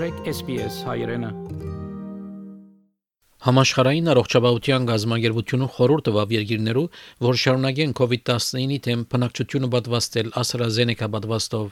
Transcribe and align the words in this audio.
մտրեք 0.00 0.28
SPS 0.30 0.76
հայրենը 0.88 1.28
Համաշխարհային 3.44 4.06
առողջապահության 4.12 4.86
գազագերբությունը 4.88 5.66
խորհուրդ 5.74 6.06
տվավ 6.06 6.32
երկիրներու, 6.36 6.84
որ 7.26 7.40
շարունակեն 7.42 7.92
COVID-19-ի 8.00 8.78
թեմ 8.86 9.02
բնակչությունը 9.12 9.70
պատվաստել 9.76 10.32
AstraZeneca 10.40 11.10
պատվաստով։ 11.16 11.68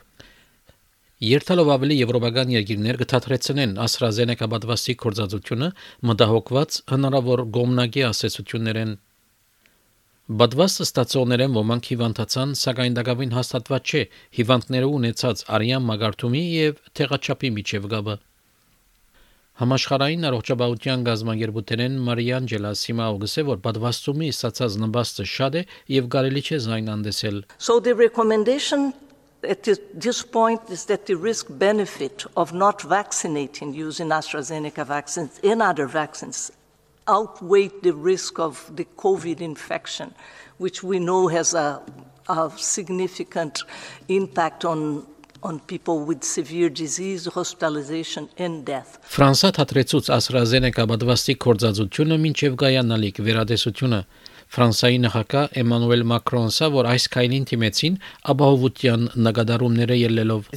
Երթալով 1.29 1.73
ավելի 1.79 1.99
եվրոպական 2.03 2.53
երկիրներ 2.59 3.01
կթատրեցնեն 3.07 3.77
AstraZeneca 3.89 4.53
պատվաստի 4.53 4.99
կորզածությունը 5.09 5.73
մտահոգված 6.13 6.81
հնարավոր 6.93 7.45
գոմնակի 7.57 8.05
ասացություններեն 8.13 8.93
Բադվաստը 10.29 10.85
ստացողներեն 10.85 11.55
ոմանք 11.57 11.87
հիվանդացան, 11.89 12.51
սակայն 12.61 12.97
դակավին 12.99 13.31
հաստատված 13.33 13.93
չէ 13.93 14.01
հիվանդները 14.39 14.89
ունեցած 14.97 15.45
արյան 15.57 15.87
մագարտումի 15.89 16.43
եւ 16.55 16.83
թեղաչափի 17.01 17.51
միջև 17.59 17.87
գաբը։ 17.93 18.17
Համաշխարհային 19.63 20.29
առողջապահության 20.29 21.07
գազագերբութենեն 21.09 21.97
Մարիան 22.11 22.51
Ջելասիմա 22.53 23.07
ուգսե 23.17 23.47
որ 23.49 23.63
բադվաստումի 23.65 24.29
ստացած 24.35 24.79
նպաստը 24.85 25.27
շատ 25.33 25.59
է 25.63 25.65
եւ 25.97 26.13
կարելի 26.13 26.45
չէ 26.45 26.61
զայն 26.69 26.93
անդեսել։ 26.99 27.41
So 27.57 27.81
the 27.81 27.97
recommendation 27.97 28.93
at 29.49 29.65
this 29.97 30.23
point 30.23 30.69
is 30.69 30.85
that 30.93 31.09
the 31.09 31.17
risk 31.17 31.49
benefit 31.49 32.29
of 32.37 32.53
not 32.53 32.85
vaccinating 32.85 33.73
using 33.73 34.13
AstraZeneca 34.13 34.85
vaccines 34.85 35.41
and 35.43 35.63
other 35.63 35.89
vaccines 35.89 36.53
outweigh 37.09 37.69
the 37.83 37.93
risk 37.93 38.39
of 38.39 38.71
the 38.77 38.87
COVID 38.97 39.41
infection, 39.41 40.15
which 40.59 40.83
we 40.83 40.99
know 40.99 41.29
has 41.29 41.55
a, 41.55 41.83
a 42.29 42.51
significant 42.57 43.65
impact 44.09 44.65
on 44.65 45.07
on 45.43 45.61
people 45.61 46.01
with 46.01 46.25
severe 46.25 46.69
disease, 46.69 47.27
hospitalization 47.27 48.29
and 48.39 48.65
death. 48.67 48.99
Ֆրանսա 49.07 49.53
թատրեցուց 49.55 50.11
AstraZeneca 50.17 50.87
բադվաստի 50.91 51.35
կորձածությունը 51.45 52.17
մինչև 52.25 52.57
գայանալիք 52.63 53.21
վերադեսությունը 53.29 54.01
Ֆրանսայի 54.49 54.99
նախագահ 55.05 55.57
Էմանուել 55.61 56.03
Մակրոնսը, 56.09 56.69
որ 56.73 56.87
այս 56.89 57.05
քայլին 57.13 57.43
թիմեցին 57.51 57.99
ապահովության 58.33 59.03
նկատառումները 59.27 59.99
ելնելով 60.01 60.49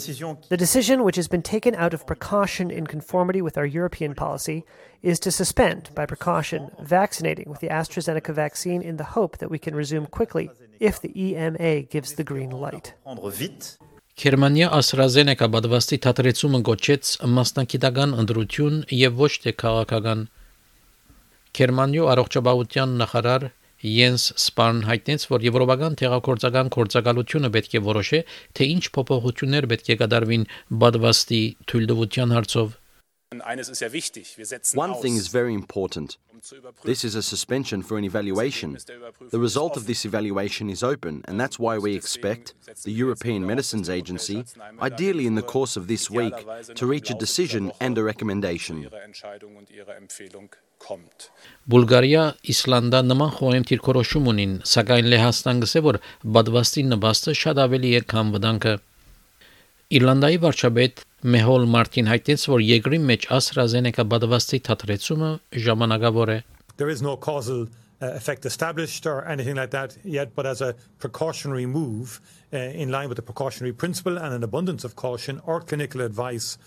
The 0.47 0.61
decision 0.61 1.03
which 1.03 1.19
has 1.19 1.27
been 1.27 1.43
taken 1.43 1.75
out 1.75 1.93
of 1.93 2.07
precaution 2.07 2.71
in 2.71 2.87
conformity 2.87 3.41
with 3.41 3.57
our 3.57 3.67
European 3.67 4.15
policy 4.15 4.63
is 5.03 5.19
to 5.19 5.31
suspend 5.31 5.91
by 5.93 6.05
precaution 6.05 6.71
vaccinating 6.79 7.49
with 7.51 7.59
the 7.59 7.67
AstraZeneca 7.67 8.33
vaccine 8.33 8.81
in 8.81 8.95
the 8.95 9.11
hope 9.17 9.39
that 9.39 9.51
we 9.51 9.59
can 9.59 9.75
resume 9.75 10.05
quickly 10.05 10.49
if 10.79 11.01
the 11.01 11.11
EMA 11.11 11.81
gives 11.91 12.13
the 12.13 12.23
green 12.23 12.51
light. 12.51 12.95
Գերմանիա 14.21 14.67
AstraZeneca 14.75 15.47
բադվաստի 15.51 15.97
թատրեցումը 16.03 16.59
գոչեց 16.67 17.11
մասնակիտական 17.37 18.11
ընդրություն 18.21 18.83
եւ 18.95 19.15
ոչ 19.23 19.31
թե 19.45 19.53
քաղաքական 19.61 20.27
Գերմանիո 21.57 22.05
առողջապահության 22.11 22.93
նախարար 23.01 23.47
Յենս 23.81 24.27
Սպարն 24.37 24.83
հայտնեց, 24.85 25.23
որ 25.31 25.45
եվրոպական 25.47 25.95
տեղակորցական 26.01 26.67
կորցակալությունը 26.75 27.49
պետք 27.55 27.77
է 27.79 27.81
որոշե, 27.87 28.19
թե 28.53 28.67
ինչ 28.75 28.83
փոփոխություններ 28.97 29.67
պետք 29.71 29.89
է 29.89 29.95
կատարվին 30.03 30.45
բադվաստի 30.83 31.41
թույլտվության 31.71 32.35
հարցով։ 32.37 32.77
One 34.75 34.93
thing 35.01 35.15
is 35.15 35.29
very 35.29 35.53
important. 35.53 36.17
This 36.83 37.03
is 37.03 37.15
a 37.15 37.21
suspension 37.21 37.81
for 37.81 37.97
an 37.97 38.03
evaluation. 38.03 38.77
The 39.29 39.39
result 39.39 39.77
of 39.77 39.87
this 39.87 40.05
evaluation 40.05 40.69
is 40.69 40.83
open, 40.83 41.23
and 41.25 41.39
that's 41.39 41.57
why 41.57 41.77
we 41.77 41.95
expect 41.95 42.53
the 42.83 42.91
European 42.91 43.45
Medicines 43.45 43.89
Agency, 43.89 44.43
ideally 44.81 45.27
in 45.27 45.35
the 45.35 45.43
course 45.43 45.77
of 45.77 45.87
this 45.87 46.09
week, 46.09 46.33
to 46.75 46.85
reach 46.85 47.09
a 47.09 47.13
decision 47.13 47.71
and 47.79 47.97
a 47.97 48.03
recommendation. 48.03 48.89
Բուլղարիա, 51.71 52.21
Իսլանդա 52.51 52.99
նման 53.05 53.33
խոհեմ 53.37 53.65
թիրքորոշում 53.69 54.29
ունին, 54.31 54.55
սակայն 54.71 55.09
Լեհաստան 55.13 55.59
գսե 55.65 55.81
որ 55.85 55.99
բադվաստի 56.37 56.83
նպաստը 56.91 57.35
շատ 57.41 57.61
ավելի 57.65 57.91
է, 57.99 58.01
քան 58.13 58.31
վտանգը։ 58.35 58.73
Իռլանդայի 59.91 60.39
վարչապետ 60.45 61.03
Մեհոլ 61.35 61.67
Մարտին 61.75 62.09
հայտնեց, 62.09 62.43
որ 62.49 62.65
երկրի 62.65 62.99
մեջ 63.11 63.27
AstraZeneca 63.37 64.07
բադվաստի 64.11 64.59
թատրեցումը 64.67 65.31
ժամանակավոր 65.67 66.33
է։ 66.33 66.39
There 66.81 66.89
is 66.89 67.03
no 67.05 67.15
causal 67.15 67.67
uh, 68.01 68.07
effect 68.17 68.45
established 68.45 69.05
or 69.05 69.23
anything 69.27 69.55
like 69.55 69.71
that 69.71 69.97
yet, 70.03 70.33
but 70.33 70.47
as 70.47 70.61
a 70.61 70.73
precautionary 70.97 71.67
move, 71.67 72.19
uh, 72.53 72.57
in 72.57 72.89
line 72.89 73.07
with 73.07 73.17
the 73.17 73.21
precautionary 73.21 73.73
principle 73.73 74.17
and 74.17 74.33
an 74.33 74.43
abundance 74.43 74.83
of 74.83 74.95
caution, 74.95 75.41
our 75.45 75.61
clinical 75.61 76.01
advice 76.01 76.57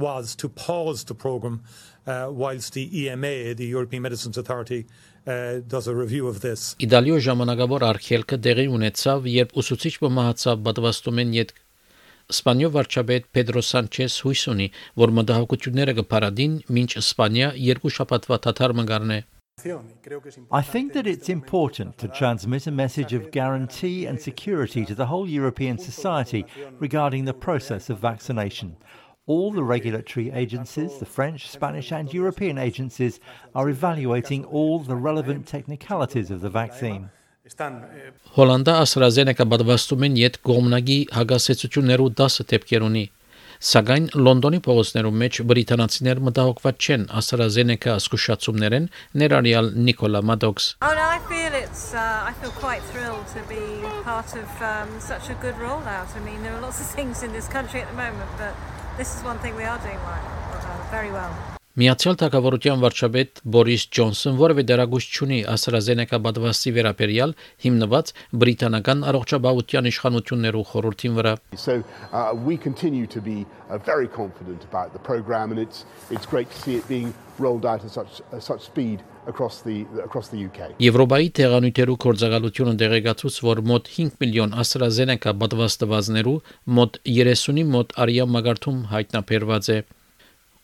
was 0.00 0.34
to 0.42 0.48
pause 0.48 1.04
the 1.04 1.14
programme 1.14 1.60
uh, 2.06 2.28
whilst 2.42 2.72
the 2.72 2.86
EMA, 3.00 3.54
the 3.54 3.66
European 3.66 4.02
Medicines 4.02 4.36
Authority, 4.36 4.86
uh, 5.26 5.60
does 5.68 5.86
a 5.86 5.94
review 5.94 6.26
of 6.32 6.40
this. 6.40 6.74
Իտալիո 6.80 7.18
ժամանակավոր 7.28 7.84
արգելքը 7.92 8.38
տեղի 8.46 8.68
ունեցավ, 8.76 9.28
երբ 9.38 9.58
ուսուցիչը 9.62 10.10
մահացավ 10.18 10.62
բադվաստումեն 10.68 11.34
յետ 11.38 11.58
Իսպանիո 12.30 12.68
վարչապետ 12.76 13.24
Պեդրո 13.34 13.60
Սանչես 13.66 14.16
հույս 14.22 14.42
ունի, 14.52 14.66
որ 15.02 15.12
մտահոգությունները 15.18 15.94
կփարադին 15.98 16.52
մինչ 16.76 16.90
Իսպանիա 17.00 17.48
երկու 17.66 17.92
շաբաթվա 17.98 18.38
թաթար 18.46 18.74
մգարնե։ 18.80 19.18
I 20.50 20.62
think 20.62 20.94
that 20.94 21.06
it's 21.06 21.28
important 21.28 21.98
to 21.98 22.08
transmit 22.08 22.66
a 22.66 22.70
message 22.70 23.12
of 23.12 23.30
guarantee 23.30 24.06
and 24.06 24.18
security 24.18 24.86
to 24.86 24.94
the 24.94 25.06
whole 25.06 25.28
European 25.28 25.76
society 25.76 26.46
regarding 26.78 27.26
the 27.26 27.34
process 27.34 27.90
of 27.90 27.98
vaccination. 27.98 28.76
All 29.32 29.52
the 29.52 29.62
regulatory 29.62 30.28
agencies, 30.32 30.98
the 30.98 31.06
French, 31.06 31.48
Spanish, 31.48 31.92
and 31.92 32.12
European 32.12 32.58
agencies, 32.58 33.20
are 33.54 33.68
evaluating 33.68 34.44
all 34.44 34.80
the 34.80 34.96
relevant 34.96 35.46
technicalities 35.46 36.32
of 36.32 36.40
the 36.40 36.50
vaccine. 36.50 37.10
Հոլանդա 38.36 38.74
AstraZeneca 38.84 39.46
պատվաստում 39.52 40.04
են 40.08 40.18
յետ 40.20 40.36
գոմնագի 40.48 40.98
հագասեցություններու 41.16 42.08
10 42.20 42.46
դեպքեր 42.52 42.86
ունի։ 42.88 43.04
Սակայն 43.70 44.08
Լոնդոնի 44.24 44.60
փողոցներում 44.66 45.16
մեջ 45.22 45.40
բրիտանացիներ 45.52 46.20
մտահոգված 46.26 46.84
չեն 46.86 47.06
AstraZeneca 47.20 47.96
զսկուշացումներեն 48.00 48.90
ներառյալ 49.22 49.70
Նիկոլա 49.86 50.24
Մադոքս։ 50.30 50.68
Oh 50.80 50.92
no, 50.98 51.06
I 51.06 51.20
feel 51.30 51.54
it's 51.62 51.94
uh, 51.94 52.30
I 52.30 52.32
feel 52.42 52.54
quite 52.58 52.82
thrilled 52.90 53.26
to 53.36 53.42
be 53.54 53.62
part 54.02 54.34
of 54.42 54.48
um, 54.72 54.90
such 54.98 55.30
a 55.30 55.38
good 55.46 55.54
rollout. 55.66 56.18
I 56.18 56.24
mean, 56.26 56.42
there 56.42 56.54
are 56.56 56.62
lots 56.66 56.80
of 56.80 56.90
things 56.98 57.22
in 57.22 57.32
this 57.32 57.46
country 57.46 57.82
at 57.82 57.88
the 57.94 57.98
moment, 58.00 58.30
but 58.38 58.54
this 58.96 59.16
is 59.16 59.22
one 59.24 59.38
thing 59.38 59.54
we 59.56 59.64
are 59.64 59.78
doing 59.78 59.98
right, 59.98 60.22
uh, 60.52 60.90
very 60.90 61.10
well. 61.10 61.49
Միացյալ 61.78 62.16
Թագավորության 62.18 62.80
վարչապետ 62.82 63.40
Բորիս 63.54 63.82
Ջոնսոն 63.94 64.38
որևէ 64.40 64.62
դերակույս 64.66 65.04
չունի 65.06 65.36
AstraZeneca 65.52 66.18
պատվաստի 66.24 66.72
վերաբերյալ 66.74 67.34
հիմնված 67.64 68.10
բրիտանական 68.42 69.04
առողջապահության 69.10 69.88
իշխանություններու 69.90 70.64
խորհրդին 70.70 71.14
վրա։ 71.20 71.34
So 71.54 71.76
uh, 72.10 72.34
we 72.34 72.56
continue 72.58 73.06
to 73.14 73.22
be 73.22 73.46
uh, 73.70 73.78
very 73.78 74.08
confident 74.10 74.66
about 74.66 74.90
the 74.90 74.98
program 74.98 75.54
and 75.54 75.62
it's 75.62 75.86
it's 76.10 76.26
great 76.26 76.50
to 76.50 76.58
see 76.58 76.74
it 76.74 76.88
being 76.90 77.14
rolled 77.38 77.64
out 77.64 77.86
at 77.86 77.94
such 77.94 78.18
at 78.34 78.42
such 78.42 78.66
speed 78.66 79.06
across 79.30 79.62
the 79.62 79.86
across 80.02 80.34
the 80.34 80.42
UK. 80.42 80.74
Եվրոպայի 80.82 81.30
տեղանյութերու 81.38 81.98
կորցակալությունը 82.02 82.74
դեղեկացուց, 82.82 83.38
որ 83.46 83.62
մոտ 83.70 83.94
5 83.94 84.18
միլիոն 84.26 84.58
AstraZeneca 84.64 85.38
պատվաստվածներու 85.44 86.36
մոտ 86.80 87.00
30-ի 87.06 87.66
մոտ 87.78 87.96
արիա 88.02 88.28
մագարտում 88.34 88.84
հայտնաբերված 88.96 89.74
է։ 89.78 89.80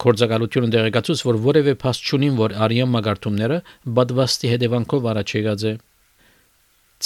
Կորցակալությունը 0.03 0.69
դեղեկացուց, 0.77 1.21
որ 1.27 1.37
որևէ 1.47 1.75
փաստ 1.81 2.09
չունին, 2.11 2.35
որ 2.37 2.55
արյան 2.67 2.91
մագարտումները 2.93 3.59
բադվաստի 3.97 4.51
հետևանքով 4.53 5.07
առաջ 5.13 5.35
եկած 5.37 5.65
է։ 5.71 5.73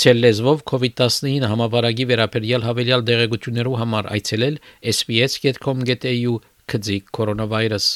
Ցելլեզվով 0.00 0.60
COVID-19 0.70 1.46
համավարակի 1.50 2.04
վերաբերյալ 2.10 2.66
հավելյալ 2.66 3.06
դեղեցություններու 3.10 3.78
համար 3.80 4.08
այցելել 4.16 4.58
sbs.com.au 4.94 6.34
քծիկ 6.70 7.10
կորոնավիրուս 7.18 7.88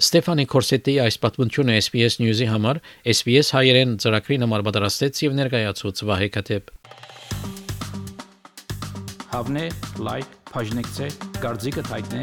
Ստեփանի 0.00 0.44
Կորսետի 0.48 0.94
այս 1.04 1.18
պատմությունը 1.24 1.74
SBS 1.84 2.20
News-ի 2.22 2.46
համար 2.48 2.78
SBS 3.12 3.50
հայերեն 3.56 3.96
ծրագրի 4.04 4.38
համար 4.44 4.64
պատրաստեց 4.70 5.22
եւ 5.26 5.34
ներկայացուց 5.40 6.04
Վահե 6.10 6.28
Կատեփ 6.36 6.70
Հավնե 9.34 9.66
լայք 10.06 10.38
բաժնեկցե 10.54 11.10
դարձիկը 11.42 11.84
թայտնե 11.90 12.22